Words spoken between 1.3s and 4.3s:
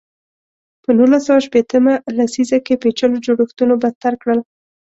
شپېته مه لسیزه کې پېچلو جوړښتونو بدتر